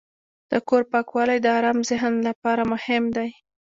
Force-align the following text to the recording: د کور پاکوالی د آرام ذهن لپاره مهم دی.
د 0.51 0.53
کور 0.67 0.83
پاکوالی 0.91 1.39
د 1.41 1.47
آرام 1.57 1.79
ذهن 1.89 2.13
لپاره 2.27 2.61
مهم 2.73 3.03
دی. 3.17 3.29